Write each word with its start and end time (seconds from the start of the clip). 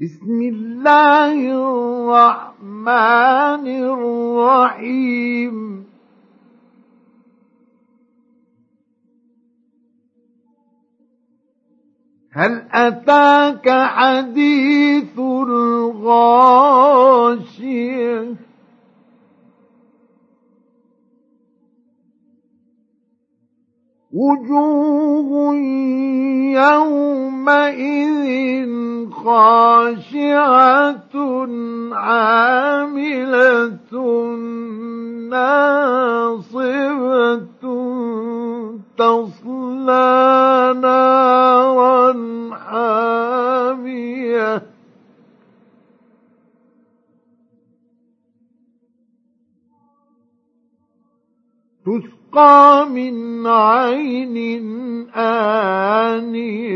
بسم 0.00 0.42
الله 0.42 1.34
الرحمن 2.14 2.86
الرحيم. 4.46 5.56
هل 12.32 12.62
أتاك 12.72 13.70
حديث 13.70 15.18
الغاشية؟ 15.18 16.48
وجوه 24.12 25.54
يومئذ 27.48 29.10
خاشعة 29.10 31.14
عاملة 31.92 33.92
ناصبة 35.30 36.58
تصلى 38.98 40.74
نارا 40.82 42.14
حامية. 42.54 44.62
تسقى 51.86 52.86
من 52.90 53.46
عين 53.46 54.36
آنية. 55.14 56.67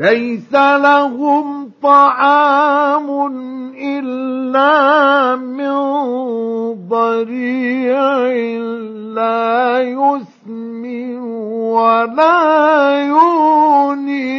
ليس 0.00 0.54
لهم 0.54 1.70
طعام 1.82 3.08
إلا 3.76 5.36
من 5.36 5.72
ضريع 6.88 8.16
لا 9.14 9.80
يسمن 9.80 11.18
ولا 11.76 12.40
يغني. 13.08 14.29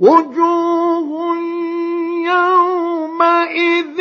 وجوه 0.00 1.36
يومئذ 2.26 4.00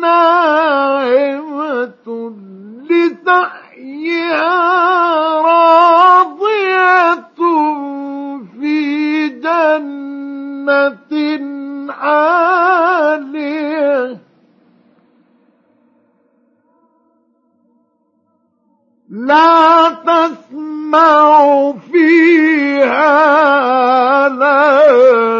ناعمة 0.00 2.06
لسعيها 2.90 4.58
راضية 5.42 7.14
في 8.60 9.28
جنة. 9.28 11.07
لا 19.10 19.88
تسمع 19.88 21.72
فيها 21.92 23.08
لاغية. 24.28 25.38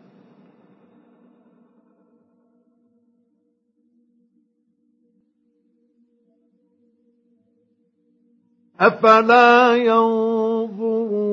أفلا 8.81 9.77
ينظرون 9.77 11.27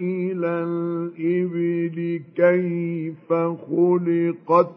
إلى 0.00 0.48
الإبل 0.64 2.22
كيف 2.36 3.32
خلقت 3.32 4.70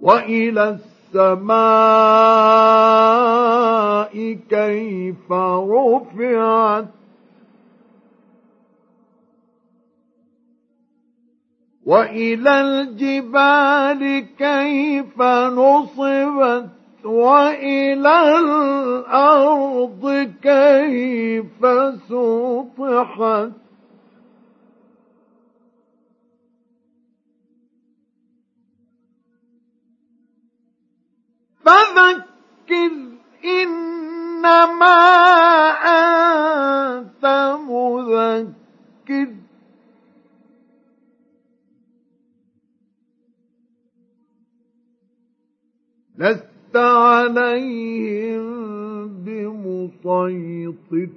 وإلى 0.00 0.78
السماء 1.14 1.56
كيف 4.50 5.32
رفعت 5.32 6.95
وإلى 11.86 12.60
الجبال 12.60 14.26
كيف 14.38 15.22
نصبت 15.22 16.70
وإلى 17.04 18.38
الأرض 18.38 20.32
كيف 20.42 21.66
سطحت. 22.08 23.50
فذكر 31.64 32.92
إنما 33.44 34.96
أنت 35.86 37.24
مذكر. 37.68 39.45
لست 46.18 46.76
عليهم 46.76 48.46
بمسيطر. 49.24 51.08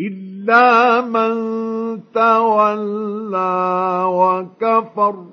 إلا 0.00 1.00
من 1.00 1.32
تولى 2.14 4.04
وكفر 4.06 5.26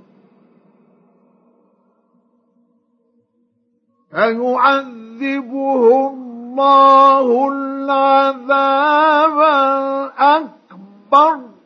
فيعذبه 4.12 5.84
الله 6.10 7.48
العذاب 7.54 9.40
الأكبر. 10.18 11.57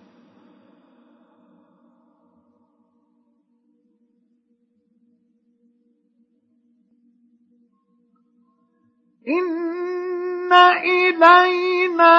إن 9.28 10.54
إلينا 10.84 12.16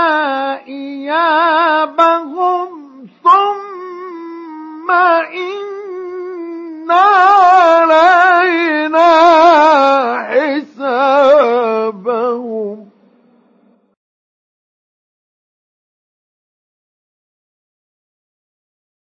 إيابهم 0.66 2.02